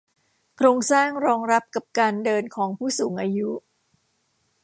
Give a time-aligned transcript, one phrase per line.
[0.55, 3.49] โครงสร้างรองรับกับการเดินของผู้สูงอายุ